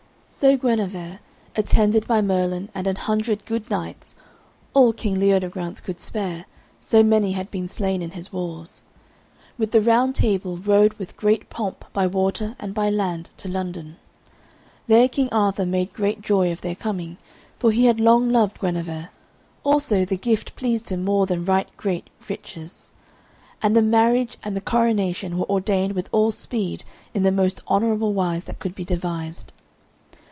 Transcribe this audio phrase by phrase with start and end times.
[0.33, 1.19] So Guenever,
[1.57, 4.15] attended by Merlin and an hundred good knights
[4.73, 6.45] (all King Leodegrance could spare,
[6.79, 8.83] so many had been slain in his wars)
[9.57, 13.97] with the Round Table rode with great pomp by water and by land to London.
[14.87, 17.17] There King Arthur made great joy of their coming,
[17.59, 19.09] for he had long loved Guenever.
[19.65, 22.91] Also the gift pleased him more than right great riches.
[23.61, 28.13] And the marriage and the coronation were ordained with all speed in the most honourable
[28.13, 29.51] wise that could be devised.